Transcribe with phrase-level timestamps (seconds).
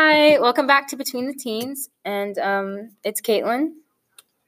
[0.00, 3.70] Hi, welcome back to Between the Teens, and um, it's Caitlin.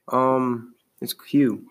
[0.07, 1.65] Um, it's Q.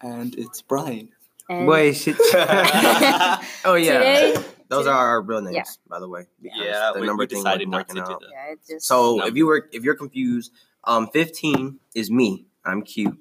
[0.00, 1.08] And it's Brian.
[1.48, 2.16] And Wait, shit.
[2.20, 3.40] oh
[3.74, 4.34] yeah, today,
[4.68, 5.64] those today- are our real names, Yeah.
[5.88, 6.26] by the way.
[6.40, 8.20] Yeah, the we, number we thing decided wasn't to working do out.
[8.20, 8.28] that.
[8.30, 9.28] yeah, just So Number.
[9.30, 10.52] if you were if you're confused,
[10.84, 12.46] um, fifteen is me.
[12.64, 13.18] I'm Q.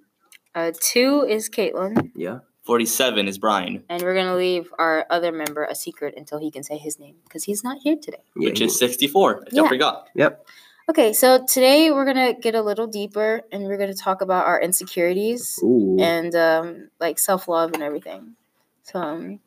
[0.53, 2.39] uh, two is Caitlin, Yeah.
[2.63, 6.63] 47 is Brian, and we're gonna leave our other member a secret until he can
[6.63, 8.23] say his name because he's not here today.
[8.37, 9.67] yeah which is 64, if you Yeah.
[9.67, 10.07] forgot.
[10.15, 10.47] Yep.
[10.89, 14.61] Okay, so today we're gonna get a little deeper, and we're gonna talk about our
[14.61, 15.97] insecurities Ooh.
[15.99, 18.35] and um, like self love and everything.
[18.83, 19.39] So, um,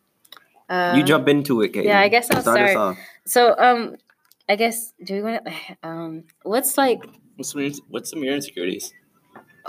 [0.68, 1.86] uh, you jump into it, Kate.
[1.86, 2.70] yeah, I guess I'll start.
[2.70, 2.96] start.
[3.24, 3.96] So, um,
[4.48, 5.52] I guess do we want to?
[5.82, 7.00] Um, what's like?
[7.36, 8.92] What's some, of your- what's some of your insecurities?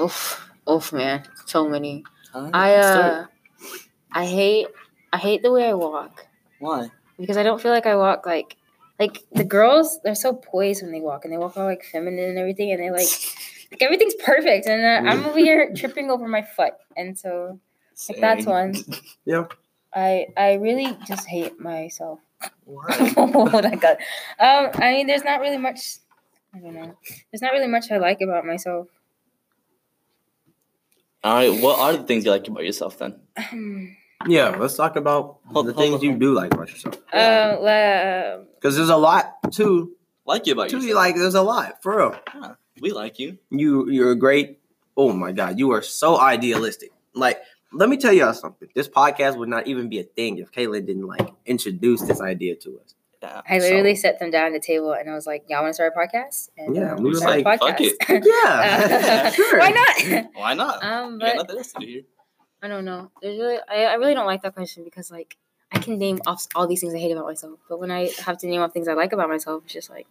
[0.01, 2.03] Oof, oof, man, so many.
[2.31, 2.49] Huh?
[2.53, 3.29] I Start.
[4.11, 4.67] I hate,
[5.11, 6.25] I hate the way I walk
[6.59, 6.89] Why?
[7.19, 8.57] because I don't feel like I walk like,
[8.99, 9.99] like the girls.
[10.03, 12.81] They're so poised when they walk, and they walk all like feminine and everything, and
[12.81, 13.09] they like,
[13.71, 17.59] like everything's perfect, and uh, I'm over here tripping over my foot, and so
[18.09, 18.75] like that's one.
[19.25, 19.45] Yeah.
[19.93, 22.19] I I really just hate myself.
[22.65, 23.13] Why?
[23.17, 23.97] oh my god.
[24.39, 25.97] Um, I mean, there's not really much.
[26.53, 26.95] I don't know.
[27.31, 28.87] There's not really much I like about myself.
[31.27, 33.19] All right, what are the things you like about yourself then?
[34.27, 34.55] Yeah.
[34.57, 36.01] Let's talk about Hold- the hold things on.
[36.01, 36.95] you do like about yourself.
[37.13, 39.91] uh, la- Because there's a lot to
[40.25, 40.89] Like you about To yourself?
[40.89, 42.15] you like there's a lot for real.
[42.81, 43.37] we like you.
[43.51, 44.59] You you're a great.
[44.97, 46.89] Oh my god, you are so idealistic.
[47.13, 47.37] Like,
[47.71, 48.69] let me tell y'all something.
[48.73, 52.55] This podcast would not even be a thing if Caitlin didn't like introduce this idea
[52.65, 52.95] to us.
[53.21, 53.41] Yeah.
[53.49, 55.71] I literally So- set them down at the table and I was like, "Y'all want
[55.71, 57.93] to start a podcast?" And Yeah, um, we were like, fuck podcast.
[58.09, 59.59] Yeah, Uh, sure.
[59.59, 60.25] Why not?
[60.35, 60.83] Why not?
[60.83, 62.01] Um, you got but nothing else to do here.
[62.61, 63.11] I don't know.
[63.21, 65.35] There's really, I, I really don't like that question because like
[65.71, 68.37] I can name off all these things I hate about myself, but when I have
[68.39, 70.07] to name off things I like about myself, it's just like,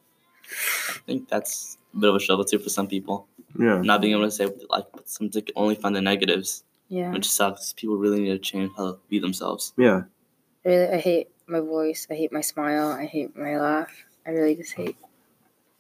[0.90, 3.26] I think that's a bit of a struggle too for some people.
[3.58, 3.80] Yeah.
[3.82, 7.72] Not being able to say like some can only find the negatives, yeah, which sucks.
[7.72, 9.72] People really need to change how to be themselves.
[9.78, 10.02] Yeah.
[10.64, 12.06] Really, I hate my voice.
[12.10, 12.88] I hate my smile.
[12.88, 13.90] I hate my laugh.
[14.26, 14.96] I really just hate.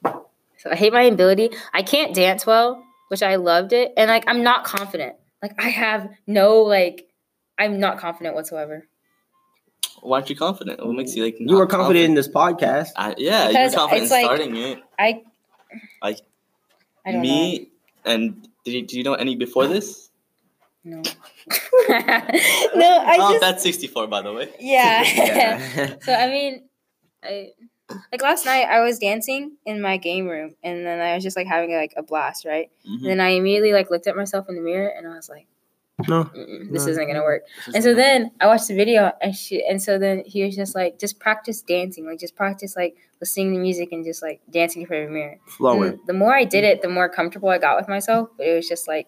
[0.04, 1.50] So I hate my ability.
[1.74, 5.16] I can't dance well, which I loved it, and like I'm not confident.
[5.42, 7.08] Like I have no like,
[7.58, 8.86] I'm not confident whatsoever.
[10.02, 10.84] Why aren't you confident?
[10.84, 11.36] What makes you like?
[11.38, 12.88] You were not confident in this podcast.
[12.96, 14.78] I, yeah, Because you're confident it's like- starting it.
[14.98, 15.22] I.
[16.02, 16.20] Like,
[17.04, 17.70] I don't Me
[18.04, 20.05] and did you, do you know any before this?
[20.86, 21.02] Know.
[21.02, 21.12] No.
[22.74, 23.40] no, I oh, just.
[23.40, 24.52] that's 64, by the way.
[24.60, 25.02] yeah.
[25.16, 25.94] Yeah.
[26.02, 26.64] So I mean,
[27.22, 27.50] I
[28.12, 31.36] like last night I was dancing in my game room, and then I was just
[31.36, 32.70] like having like a blast, right?
[32.88, 32.94] Mhm.
[33.00, 35.46] And then I immediately like looked at myself in the mirror, and I was like,
[36.08, 36.24] no.
[36.70, 36.90] "This No.
[36.92, 37.42] isn't gonna work."
[37.74, 40.74] And so then I watched the video, and she, and so then he was just
[40.74, 44.82] like, "Just practice dancing, like just practice like listening to music and just like dancing
[44.82, 45.98] in front of a mirror." Flowing.
[46.06, 48.30] The more I did it, the more comfortable I got with myself.
[48.36, 49.06] But it was just like,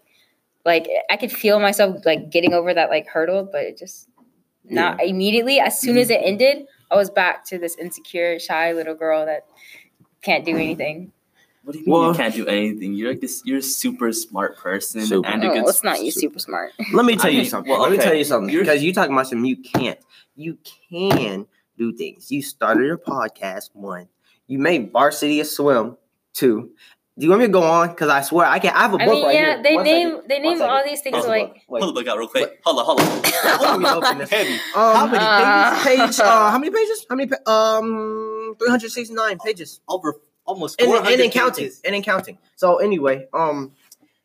[0.64, 4.08] like I could feel myself like getting over that like hurdle, but it just
[4.64, 5.60] not immediately.
[5.60, 6.28] As soon as it mm-hmm.
[6.28, 9.46] ended, I was back to this insecure, shy little girl that
[10.22, 11.12] can't do anything.
[11.62, 12.94] What do you mean Well- you can't do anything?
[12.94, 13.42] You're like this.
[13.44, 15.28] You're a super smart person Super.
[15.28, 15.68] and a No, oh, good.
[15.68, 16.72] it's not you su- super smart.
[16.94, 17.70] Let me tell you something.
[17.70, 18.50] well, Let me tell you something.
[18.50, 19.98] You're- Because you talking about something you can't.
[20.34, 20.56] You
[20.90, 21.46] can
[21.76, 22.30] do things.
[22.30, 24.08] You started a podcast, one.
[24.46, 25.98] You made varsity a swim,
[26.32, 26.70] two.
[27.18, 27.88] Do you want me to go on?
[27.88, 28.72] Because I swear I can.
[28.74, 29.62] I have a book I mean, right yeah, here.
[29.64, 30.28] they One name second.
[30.28, 30.70] they One name second.
[30.72, 31.56] all these things Hold like book.
[31.68, 31.82] Wait.
[31.82, 32.60] Hold the book out real quick.
[32.64, 33.22] Hold on, hold on.
[33.60, 34.30] Let me open this.
[34.30, 34.52] Heavy.
[34.54, 34.60] Um,
[34.96, 35.82] how many Uh.
[35.82, 36.16] pages?
[36.16, 36.20] Page.
[36.26, 37.06] Uh, how many pages?
[37.10, 37.28] How many?
[37.30, 39.80] Pa- um, three hundred sixty-nine pages.
[39.88, 40.14] Over
[40.44, 41.70] almost And, 400 and in counting.
[41.84, 42.38] And in counting.
[42.56, 43.72] So anyway, um,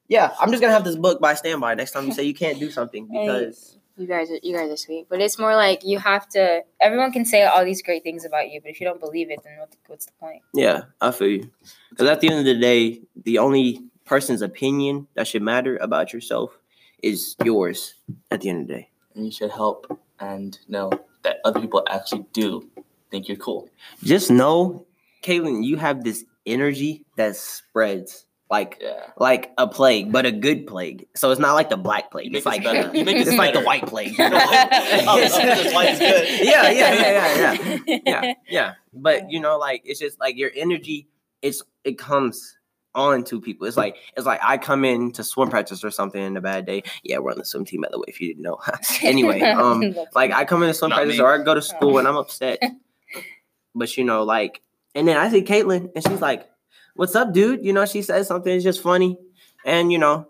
[0.07, 2.59] yeah, I'm just gonna have this book by standby next time you say you can't
[2.59, 3.25] do something Hey.
[3.25, 6.61] because you guys are you guys are sweet, but it's more like you have to.
[6.81, 9.39] Everyone can say all these great things about you, but if you don't believe it,
[9.43, 10.41] then what, what's the point?
[10.53, 11.51] yeah, I feel you.
[11.89, 16.11] Because at the end of the day, the only person's opinion that should matter about
[16.13, 16.57] yourself
[17.01, 17.95] is yours.
[18.31, 20.91] At the end of the day, And you should help and know
[21.23, 22.69] that other people actually do
[23.11, 23.69] think you're cool.
[24.03, 24.85] just know,
[25.21, 29.07] Caitlin, you have this energy that spreads like Yeah.
[29.17, 31.07] like a plague, but a good plague.
[31.15, 32.31] So it's not like the black plague.
[32.31, 32.95] You It's like this better.
[32.97, 34.13] You make it's like the white plague.
[34.19, 36.45] Oh, that's why it's good.
[36.47, 37.99] Yeah, yeah, yeah, yeah, yeah.
[38.05, 38.73] yeah, yeah.
[38.93, 41.07] But you know, like it's just like your energy.
[41.41, 42.57] It's it comes
[42.95, 43.65] on to people.
[43.65, 46.65] It's like it's like I come in to swim practice or something in a bad
[46.67, 46.83] day.
[47.03, 48.05] Yeah, we're on the swim team by the way.
[48.07, 48.59] If you didn't know.
[49.01, 51.23] anyway, um, like I come in to swim Not practice me.
[51.23, 52.61] or I go to school and I'm upset.
[53.73, 54.61] but you know, like,
[54.93, 56.47] and then I see Caitlin and she's like,
[56.95, 58.53] "What's up, dude?" You know, she says something.
[58.53, 59.17] It's just funny,
[59.65, 60.27] and you know,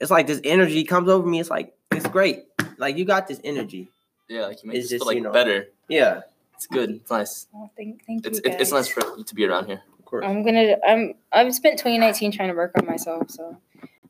[0.00, 1.40] it's like this energy comes over me.
[1.40, 2.44] It's like it's great.
[2.78, 3.88] Like you got this energy.
[4.28, 5.68] Yeah, like you make It's just, feel like you know- better.
[5.88, 6.22] Yeah.
[6.54, 6.90] It's good.
[6.90, 7.48] It's nice.
[7.54, 8.50] Oh, thank, thank It's you.
[8.52, 9.82] it, it's nice for you to be around here.
[9.98, 10.24] Of course.
[10.24, 10.76] I'm gonna.
[10.86, 11.14] I'm.
[11.32, 13.30] I've spent 2019 trying to work on myself.
[13.30, 13.56] So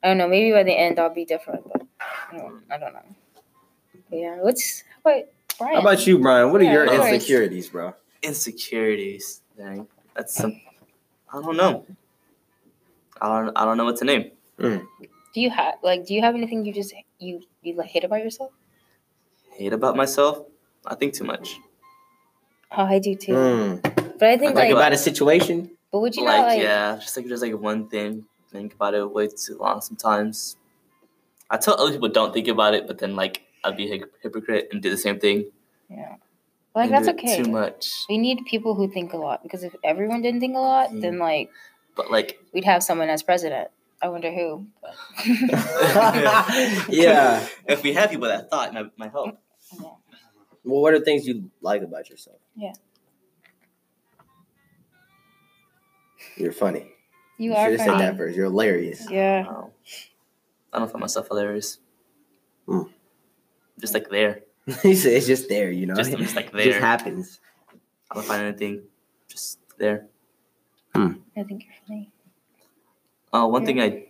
[0.02, 0.28] I don't know.
[0.28, 1.82] Maybe by the end I'll be different, but
[2.30, 3.02] I don't, I don't know.
[4.10, 4.36] But yeah.
[4.42, 5.24] What's how about
[5.58, 5.74] Brian?
[5.76, 6.52] How about you, Brian?
[6.52, 7.94] What are Yeah, your insecurities, bro?
[8.22, 9.40] Insecurities.
[9.56, 9.88] Dang.
[10.14, 10.60] That's some.
[11.32, 11.86] I don't know.
[13.20, 13.56] I don't.
[13.56, 14.30] I don't know what to name.
[14.58, 16.06] Do you have like?
[16.06, 18.50] Do you have anything you just you you like hate about yourself?
[19.52, 20.44] Hate about myself.
[20.86, 21.58] I think too much.
[22.76, 23.32] Oh, I do too.
[23.32, 23.82] Mm.
[24.18, 24.72] But I think Like like.
[24.72, 25.70] about a situation?
[25.90, 26.62] but would you like, not like?
[26.62, 28.24] yeah, just like just like one thing.
[28.50, 30.56] Think about it way too long sometimes.
[31.50, 34.68] I tell other people don't think about it, but then like I'd be a hypocrite
[34.72, 35.46] and do the same thing.
[35.88, 36.16] Yeah.
[36.74, 37.42] Like that's okay.
[37.42, 37.90] Too much.
[38.08, 41.00] We need people who think a lot because if everyone didn't think a lot, Mm.
[41.02, 41.50] then like
[41.94, 43.68] But like, we'd have someone as president.
[44.00, 44.66] I wonder who.
[46.88, 47.46] yeah.
[47.68, 49.38] if we have people that thought, it might, might help.
[50.64, 52.38] Well, what are things you like about yourself?
[52.56, 52.72] Yeah.
[56.36, 56.86] You're funny.
[57.38, 58.18] You You are should have said that funny.
[58.18, 58.36] first.
[58.36, 59.06] You're hilarious.
[59.10, 59.44] Yeah.
[59.48, 59.70] Um,
[60.72, 61.78] I don't find myself hilarious.
[62.66, 62.90] Mm.
[63.80, 64.42] Just like there.
[64.82, 65.94] he said it's just there, you know.
[65.94, 67.40] Just, just like it just happens.
[68.10, 68.82] I don't find anything.
[69.28, 70.06] Just there.
[70.94, 72.10] I think you're funny.
[73.32, 74.08] Uh, one thing I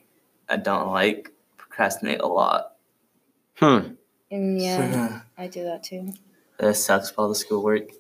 [0.49, 2.75] I don't like procrastinate a lot.
[3.55, 3.95] Hmm.
[4.31, 6.13] And yeah, I do that too.
[6.59, 7.91] That sucks about the schoolwork.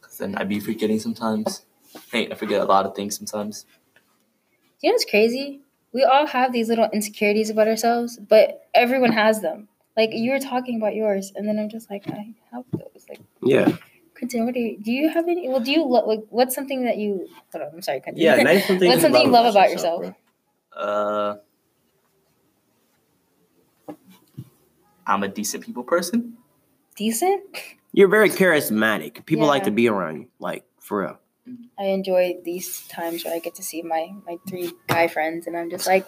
[0.00, 1.64] Cause then I'd be forgetting sometimes.
[2.10, 3.66] Hey, I forget a lot of things sometimes.
[4.80, 5.60] You know what's crazy?
[5.92, 9.68] We all have these little insecurities about ourselves, but everyone has them.
[9.96, 13.06] Like you were talking about yours, and then I'm just like, I have those.
[13.08, 13.76] Like, Yeah.
[14.16, 14.90] Quentin, what do you do?
[14.92, 15.48] You have any?
[15.48, 16.20] Well, do you lo- like?
[16.30, 17.28] What's something that you?
[17.52, 18.22] Hold on, I'm sorry, Quentin.
[18.22, 18.36] Yeah.
[18.36, 18.88] Nice something.
[18.88, 20.02] What's something you love about yourself?
[20.02, 20.14] bro.
[20.80, 21.36] Uh,
[25.06, 26.38] I'm a decent people person.
[26.96, 27.42] Decent.
[27.92, 29.26] You're very charismatic.
[29.26, 30.28] People like to be around you.
[30.38, 31.18] Like for real.
[31.78, 35.56] I enjoy these times where I get to see my my three guy friends, and
[35.56, 36.06] I'm just like,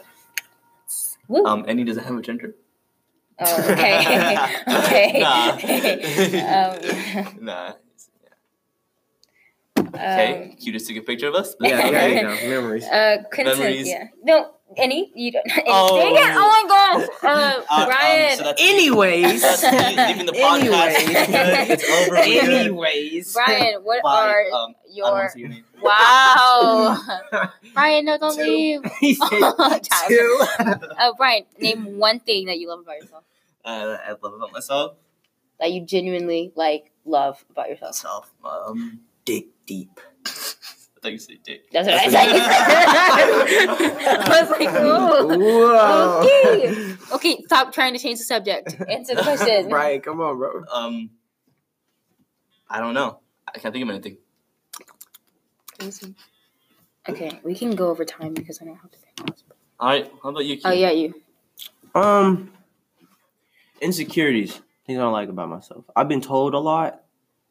[1.29, 1.45] woo.
[1.45, 2.55] Um, and he doesn't have a gender.
[3.41, 4.37] Oh, okay,
[4.69, 5.21] okay.
[5.21, 6.71] Nah.
[6.71, 7.73] um, nah.
[9.95, 11.55] Okay, um, you just took a picture of us.
[11.61, 11.87] Yeah.
[11.87, 11.93] Okay.
[11.93, 12.07] Yeah.
[12.09, 12.85] You know, memories.
[12.85, 13.89] uh, Quentin, Memories.
[13.89, 14.09] yeah.
[14.23, 15.11] No, any?
[15.15, 15.47] You don't.
[15.51, 15.97] Any, Oh.
[15.97, 16.35] Dang it!
[16.37, 17.27] Oh my gosh, uh,
[17.71, 19.43] Uh, um, so that's Anyways.
[19.43, 20.95] That's leaving the podcast.
[20.95, 21.27] Anyways.
[21.27, 21.71] Good.
[21.71, 22.17] It's over.
[22.17, 23.33] Anyways.
[23.35, 24.11] Brian, what Bye.
[24.53, 25.51] are Um, your wanna your
[25.83, 26.99] wow?
[27.75, 28.43] Brian, no, don't Two.
[28.43, 28.81] leave.
[29.01, 29.21] he two.
[29.31, 33.25] Oh, Brian, name one thing that you love about yourself
[33.65, 34.97] Uh, I love about myself.
[35.61, 37.95] that you genuinely like love about yourself.
[37.97, 38.31] Myself.
[38.45, 40.01] Um, Dig deep.
[41.05, 41.71] I thought you said dick.
[41.71, 42.29] That's what I said.
[44.27, 45.39] I was like, oh.
[45.39, 46.21] Whoa.
[46.23, 46.95] Okay.
[47.15, 48.75] Okay, stop trying to change the subject.
[48.89, 49.69] Answer the question.
[49.71, 50.65] Right, come on, bro.
[50.73, 51.11] Um,
[52.71, 53.21] I don't know.
[53.55, 54.17] I can't think of anything.
[57.07, 59.45] Okay, we can go over time because I don't have to pay pause.
[59.79, 60.11] All right.
[60.23, 60.59] How about you?
[60.65, 61.13] Oh yeah, you.
[61.95, 62.51] Um,
[63.83, 64.59] insecurities.
[64.87, 65.85] Things I don't like about myself.
[65.95, 67.03] I've been told a lot.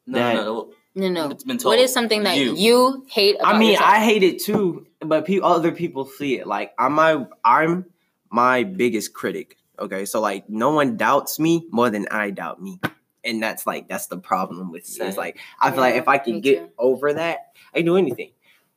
[0.08, 0.74] No, That- no, no.
[0.96, 1.30] No, no.
[1.32, 1.72] It's been told.
[1.74, 2.56] What is something that You.
[2.56, 3.90] you, hate about I mean, yourself?
[3.90, 6.46] I hate it too, but pe- other people see it.
[6.48, 7.86] Like I'm my I'm
[8.30, 9.58] my biggest critic.
[9.80, 12.80] Okay, so like no one doubts me more than I doubt me,
[13.24, 15.06] and that's like that's the problem with me.
[15.08, 16.70] It's like I feel like if I can get too.
[16.78, 18.32] over that, I can do anything.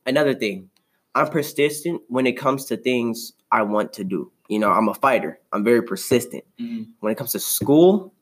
[0.07, 0.69] Another thing,
[1.13, 4.31] I'm persistent when it comes to things I want to do.
[4.47, 5.39] You know, I'm a fighter.
[5.53, 6.45] I'm very persistent.
[6.59, 6.87] Mhm.
[7.01, 8.13] When it comes to school,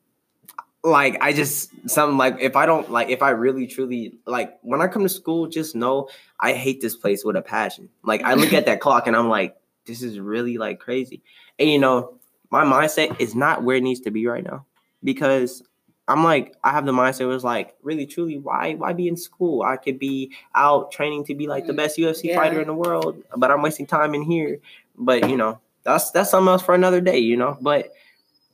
[0.86, 4.80] like I just something like if I don't like if I really truly like when
[4.80, 6.08] I come to school, just know
[6.40, 7.88] I hate this place with a passion.
[8.04, 11.22] Like I look at that clock and I'm like, this is really like crazy.
[11.58, 12.14] And you know,
[12.50, 14.64] my mindset is not where it needs to be right now
[15.02, 15.62] because
[16.06, 19.62] I'm like I have the mindset it's like really truly why why be in school?
[19.62, 22.36] I could be out training to be like the best UFC yeah.
[22.36, 24.60] fighter in the world, but I'm wasting time in here.
[24.96, 27.58] But you know, that's that's something else for another day, you know.
[27.60, 27.92] But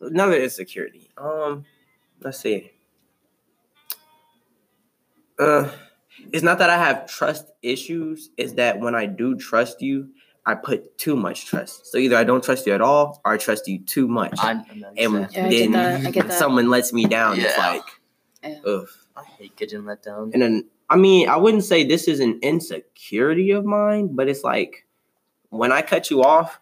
[0.01, 1.11] another insecurity.
[1.19, 1.67] Um,
[2.25, 2.73] let's see.
[5.39, 5.71] Uh,
[6.33, 8.31] it's not that I have trust issues.
[8.37, 10.11] It's that when I do trust you,
[10.45, 11.87] I put too much trust.
[11.87, 14.53] So either I don't trust you at all, or I trust you too much, I,
[14.53, 14.65] I
[14.97, 15.41] and exactly.
[15.41, 16.07] Yeah, I get then that.
[16.07, 16.39] I get that.
[16.39, 17.39] someone lets me down.
[17.39, 17.83] It's like,
[18.43, 18.59] Yeah.
[18.67, 18.89] ugh.
[19.17, 20.31] I hate getting let down.
[20.33, 24.45] And then I mean, I wouldn't say this is an insecurity of mine, but it's
[24.45, 24.87] like
[25.51, 26.61] when I cut you off,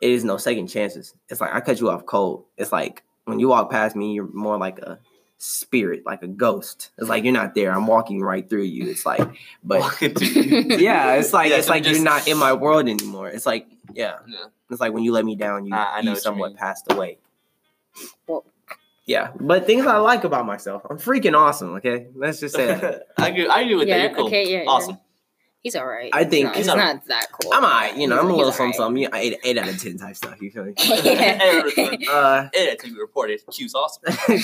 [0.00, 1.14] it is no second chances.
[1.28, 2.46] It's like I cut you off cold.
[2.56, 4.98] It's like when you walk past me, you're more like a
[5.38, 6.90] spirit, like a ghost.
[6.98, 7.72] It's like you're not there.
[7.72, 8.88] I'm walking right through you.
[8.90, 9.20] It's like,
[9.62, 10.64] but Walking through you.
[10.78, 13.28] yeah, it's like Yeah, it's so like just- you're not in my world anymore.
[13.28, 14.38] It's like yeah, Yeah.
[14.70, 16.56] it's like when you let me down, you, I- I know you what you somewhat
[16.56, 17.18] passed away.
[18.26, 18.44] Well-
[19.06, 21.76] yeah, but things I like about myself, I'm freaking awesome.
[21.76, 23.06] Okay, let's just say that.
[23.16, 23.46] I agree.
[23.48, 23.96] I agree with that.
[23.96, 24.26] Yeah, You're cool.
[24.26, 24.68] okay, yeah, yeah.
[24.68, 24.98] Awesome.
[25.62, 26.10] He's all right.
[26.12, 27.52] I think- he's, He's not, not that cool.
[27.52, 29.02] I'm alright, you know, I'm a little something, all something.
[29.02, 30.40] You know, eight, eight out of ten type stuff.
[30.40, 30.74] You feel me?
[30.78, 31.98] right.
[32.08, 33.40] Uh, It to be reported.
[33.50, 34.02] Q's awesome.
[34.28, 34.38] you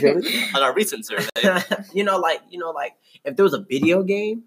[0.00, 0.44] feel me?
[0.54, 1.28] On our recent survey.
[1.94, 4.44] you know, like you know, like if there was a video game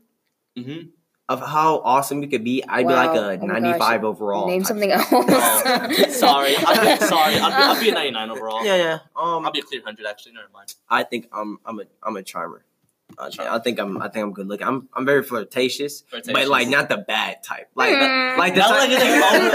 [0.57, 0.81] hmm
[1.29, 4.45] of how awesome we could be, I'd be like a Oh my 95 overall.
[4.45, 5.07] Name something else.
[5.10, 6.53] Oh, sorry.
[6.57, 7.36] I'll be, sorry.
[7.38, 8.65] I'll be, I'll be a 99 overall.
[8.65, 8.93] Yeah, yeah.
[9.15, 10.33] Um, I'll be a clear 100 actually.
[10.33, 10.75] Never mind.
[10.89, 12.65] I think I'm I'm a I'm a charmer.
[13.20, 14.65] I think I'm I think I'm good looking.
[14.67, 17.70] I'm I'm very flirtatious, but like not the bad type.
[17.75, 18.38] Like the, Mm.
[18.38, 19.51] like the Not type- like it's over-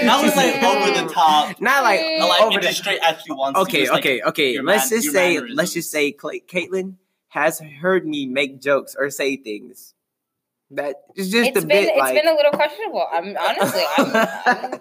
[0.06, 1.60] That was like over the top.
[1.60, 2.28] Not like Mm.
[2.28, 4.60] Like over the the straight actually wants to Okay, like, okay, okay.
[4.60, 5.56] Let's man- just say mannerisms.
[5.56, 6.94] let's just say Cla- Caitlin
[7.28, 9.94] has heard me make jokes or say things
[10.70, 13.06] that is just It's a been bit it's like been a little questionable.
[13.10, 14.10] I'm honestly I'm
[14.46, 14.80] I'm,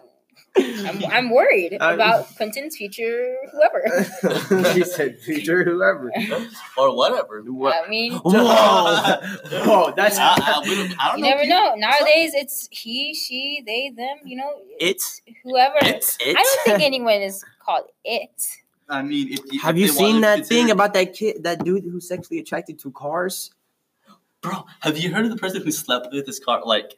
[0.59, 4.73] I'm, I'm worried about Quentin's future whoever.
[4.73, 6.11] she said future whoever.
[6.77, 7.41] or whatever.
[7.43, 7.85] What?
[7.85, 11.29] I mean, Whoa, whoa, that's I, I, we don't- I don't you know.
[11.29, 11.75] never if know.
[11.75, 14.17] Nowadays, it's he, she, they, them.
[14.25, 15.75] You know, it's whoever.
[15.81, 18.47] it's I don't think anyone is called it.
[18.89, 21.83] I mean, if, if Have you seen that to thing about that kid, that dude
[21.83, 23.51] who's sexually attracted to cars?
[24.41, 26.61] Bro, have you heard of the person who slept with his car?
[26.63, 26.93] Like,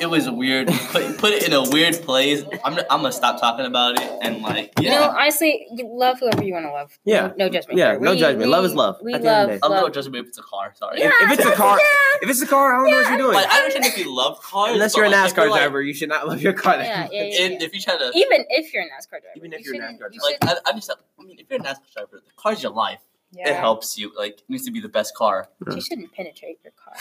[0.00, 0.34] it was oh.
[0.34, 0.68] weird.
[0.68, 2.42] Put, put it in a weird place.
[2.64, 4.82] I'm, I'm gonna stop talking about it and like, yeah.
[4.82, 6.98] You know, honestly, you love whoever you want to love.
[7.04, 7.28] Yeah.
[7.28, 7.78] no, no judgment.
[7.78, 8.00] Yeah, here.
[8.00, 8.50] no judgment.
[8.50, 9.60] Love is love We at the end of the love.
[9.60, 9.66] day.
[9.66, 9.82] I'm love.
[9.84, 10.72] not judging me if it's a car.
[10.74, 11.00] Sorry.
[11.00, 12.18] Yeah, if it's a car, yeah.
[12.22, 13.34] if it's a car, I don't know what you're doing.
[13.34, 15.94] Like, I understand if you love cars, Unless you're a like, NASCAR like- driver, you
[15.94, 16.76] should not love your car.
[16.76, 17.46] that Yeah, yeah, yeah.
[17.46, 19.84] And if you try to, Even if you're a NASCAR driver, Even if you you're
[19.84, 22.22] a NASCAR you like, should- I, I just, I mean, if you're a NASCAR driver,
[22.24, 23.00] the car's your life.
[23.32, 23.50] Yeah.
[23.50, 24.10] It helps you.
[24.16, 25.48] Like, it needs to be the best car.
[25.70, 26.94] You shouldn't penetrate your car.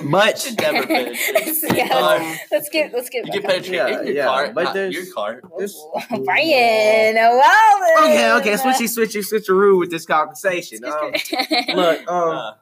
[0.02, 1.34] Much should never penetrate.
[1.34, 4.16] Let's- yeah, Um, let's, let's get let's get You back can penetrate Yeah, in your
[4.16, 5.40] yeah, car, but not there's- your car.
[5.58, 10.84] this- Ooh, Brian, well okay, okay, switchy, switchy, switcheroo with this conversation.
[10.84, 11.12] Um,
[11.74, 12.52] look, um, Uh,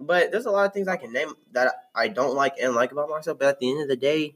[0.00, 2.90] but there's a lot of things I can name that I don't like and like
[2.92, 3.38] about myself.
[3.38, 4.34] But at the end of the day,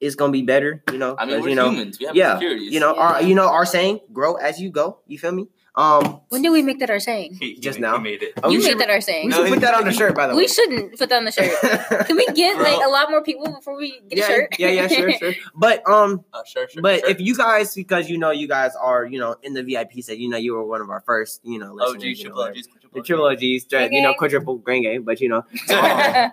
[0.00, 0.82] it's gonna be better.
[0.92, 1.98] You know, I mean, 'cause, we're you know, humans.
[1.98, 2.72] We have yeah, insecurities.
[2.72, 3.00] you know, Yeah.
[3.00, 5.48] our you know our saying, "Grow as you go." You feel me?
[5.74, 7.38] Um, when did we make that our saying?
[7.40, 7.96] He- he Just made- now.
[7.96, 8.34] made it.
[8.42, 9.30] oh, you we made should, that our saying.
[9.30, 10.42] No, should put that on the shirt, by the way.
[10.42, 11.50] We shouldn't put that on the shirt.
[12.06, 12.64] Can we get Bro.
[12.64, 14.56] like a lot more people before we get yeah, a shirt?
[14.58, 15.32] yeah, yeah, sure, sure.
[15.54, 16.82] But um, Uh, sure, sure.
[16.82, 17.08] but sure.
[17.08, 20.18] if you guys, because you know, you guys are, you know, in the VIP set,
[20.18, 22.42] you know, you were one of our first, you know, OG, listeners, you know, triple
[22.42, 25.42] OGs, the triple OGs, you know, quadruple green game, but you know,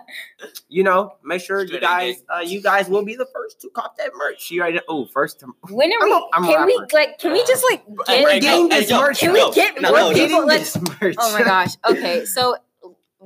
[0.68, 3.60] you know, make sure you Straight A guys, uh, you guys will be the first
[3.62, 4.50] to cop that merch.
[4.50, 6.12] You already, oh, first to when are I'm we?
[6.12, 7.18] a- I'm a can we like?
[7.18, 8.30] Can we just like Hey, get?
[8.32, 9.22] Hey, getting this merch.
[9.30, 10.28] Can we yo, get no, more no, people?
[10.28, 11.14] getting Like, this merch.
[11.18, 11.70] oh my gosh.
[11.88, 12.56] Okay, so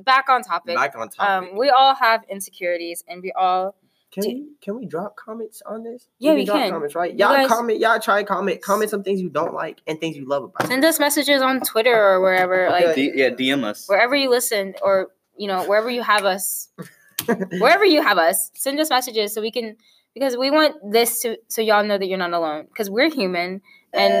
[0.03, 0.75] back on topic.
[0.75, 1.49] Back on topic.
[1.51, 3.75] Um, we all have insecurities, and we all
[4.11, 6.07] can do- we can we drop comments on this?
[6.19, 6.71] Yeah, we drop can.
[6.71, 7.11] comments, right?
[7.11, 10.15] You Y'all guys- comment, y'all try comment, comment some things you don't like and things
[10.15, 10.67] you love about.
[10.67, 13.87] send us messages on Twitter or wherever, like D- yeah, DM us.
[13.89, 16.69] wherever you listen, or you know wherever you have us,
[17.59, 19.75] wherever you have us, send us messages so we can
[20.13, 23.61] because we want this to so y'all know that you're not alone because we're human
[23.93, 24.13] and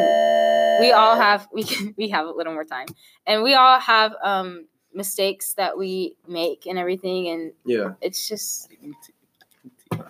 [0.79, 2.87] we all have we can we have a little more time
[3.25, 7.93] and we all have um mistakes that we make and everything and Yeah.
[8.01, 8.69] it's just
[9.97, 10.05] oh,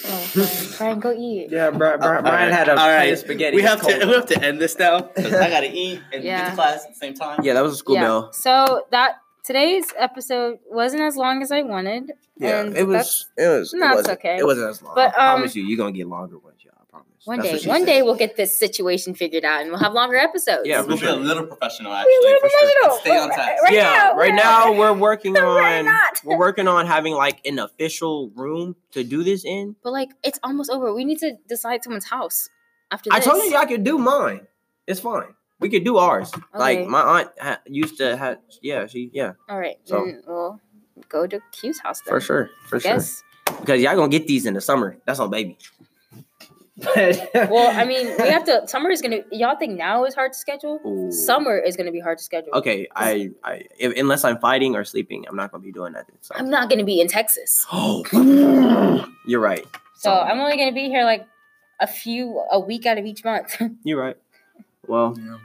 [0.34, 1.50] Brian, Brian, go eat.
[1.50, 2.98] Yeah, Brian, Brian, Brian Alright, had a alright.
[3.00, 3.56] plate of spaghetti.
[3.56, 4.00] We have cold.
[4.00, 6.90] to we have to end this now I gotta eat and get to class at
[6.90, 7.40] the same time.
[7.42, 8.02] Yeah, that was a school yeah.
[8.02, 8.32] bell.
[8.32, 12.12] So that today's episode wasn't as long as I wanted.
[12.36, 13.26] Yeah, and it was.
[13.38, 13.72] It was.
[13.72, 14.36] No, it it's okay.
[14.38, 14.94] It wasn't as long.
[14.96, 16.74] But, I um, promise you, you're gonna get longer ones, y'all.
[16.80, 17.08] I promise.
[17.24, 17.86] One That's day, one said.
[17.86, 20.62] day we'll get this situation figured out and we'll have longer episodes.
[20.64, 22.12] Yeah, We'll for be a little professional We're a actually.
[22.22, 22.60] little for sure.
[22.60, 22.98] professional.
[23.00, 23.62] Stay on Right- task.
[23.62, 25.84] right yeah, now, right we're- now we're working We're on.
[25.86, 26.20] not.
[26.24, 29.76] We're working on having like an official room to do this in.
[29.82, 30.92] But like, it's almost over.
[30.92, 32.48] We need to decide someone's house
[32.90, 33.26] after This.
[33.26, 34.46] I told you I could do mine.
[34.86, 35.34] It's fine.
[35.64, 36.30] We could do ours.
[36.34, 36.44] Okay.
[36.66, 38.36] Like my aunt ha- used to have.
[38.60, 39.08] Yeah, she.
[39.14, 40.60] Yeah, All right, So- then we'll
[41.08, 42.12] go to Q's house then.
[42.12, 42.92] for sure, for I sure.
[42.92, 43.22] guess.
[43.60, 44.98] Because y'all gonna get these in the summer.
[45.06, 45.56] That's on baby.
[46.84, 48.66] Well, I mean, we have to.
[48.68, 49.20] Summer is gonna.
[49.32, 50.80] Y'all think now is hard to schedule?
[50.84, 51.10] Ooh.
[51.10, 52.52] Summer is gonna be hard to schedule.
[52.54, 56.16] Okay, I, I, if, unless I'm fighting or sleeping, I'm not gonna be doing nothing.
[56.20, 56.34] So.
[56.36, 59.64] I'm not gonna be in Texas, Oh, you're right.
[59.94, 61.26] so I'm only gonna be here like
[61.80, 63.56] a few a week out of each month.
[63.84, 64.16] You're right.
[64.86, 65.36] Well, Yeah.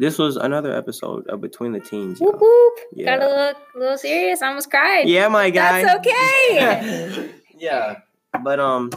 [0.00, 2.18] This was another episode of Between the Teens.
[2.20, 2.78] whoop whoop.
[2.92, 3.16] Yeah.
[3.16, 4.42] Gotta look a little serious.
[4.42, 5.08] I almost cried.
[5.08, 5.82] Yeah, my guy.
[5.84, 7.30] That's okay.
[7.58, 8.00] yeah,
[8.42, 8.90] but um,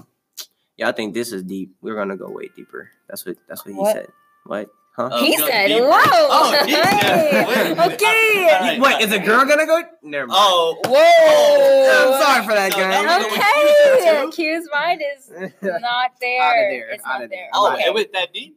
[0.77, 1.75] yeah, I think this is deep.
[1.81, 2.89] We're gonna go way deeper.
[3.07, 4.07] That's what that's what he said.
[4.45, 4.69] What?
[4.95, 5.09] Huh?
[5.11, 5.87] Oh, he go said, deeper.
[5.87, 7.71] "Whoa." Oh, he Hey.
[7.93, 8.49] okay.
[8.53, 8.79] All right.
[8.79, 9.81] Wait, is a girl gonna go?
[10.03, 10.39] Never mind.
[10.39, 12.13] Oh, Whoa.
[12.15, 13.05] I'm sorry for that, No, guys.
[13.05, 14.23] that Okay.
[14.23, 15.29] you Q's mind is
[15.63, 16.41] not there.
[16.43, 17.29] Outta there, It's outta not there.
[17.29, 17.49] there.
[17.53, 17.83] oh, okay.
[17.85, 18.55] it was that deep.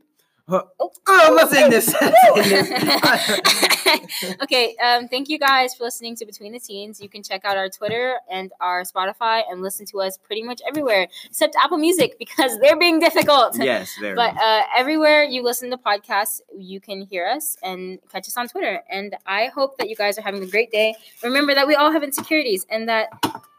[0.49, 1.95] Oh, Oh, what's in this?
[4.43, 7.01] okay, um, thank you guys for listening to Between the Teens.
[7.01, 10.61] You can check out our Twitter and our Spotify and listen to us pretty much
[10.67, 13.57] everywhere except Apple Music because they're being difficult.
[13.59, 14.17] yes, very.
[14.17, 18.49] But uh, everywhere you listen to podcasts, you can hear us and catch us on
[18.49, 18.83] Twitter.
[18.91, 20.95] And I hope that you guys are having a great day.
[21.23, 23.09] Remember that we all have insecurities and that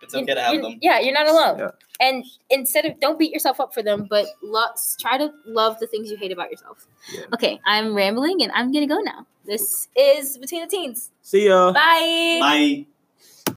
[0.07, 0.77] It's okay to have them.
[0.81, 1.59] Yeah, you're not alone.
[1.59, 1.71] Yeah.
[1.99, 5.87] And instead of don't beat yourself up for them, but lo- try to love the
[5.87, 6.87] things you hate about yourself.
[7.13, 7.25] Yeah.
[7.33, 9.25] Okay, I'm rambling and I'm gonna go now.
[9.45, 11.11] This is Between the Teens.
[11.21, 11.71] See ya.
[11.71, 12.37] Bye.
[12.41, 12.85] Bye.